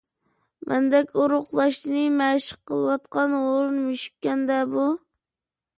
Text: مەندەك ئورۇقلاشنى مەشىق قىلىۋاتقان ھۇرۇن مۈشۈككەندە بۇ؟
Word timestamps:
مەندەك 0.71 1.11
ئورۇقلاشنى 1.23 2.07
مەشىق 2.21 2.59
قىلىۋاتقان 2.71 3.37
ھۇرۇن 3.43 3.79
مۈشۈككەندە 3.85 4.59
بۇ؟ 4.75 4.89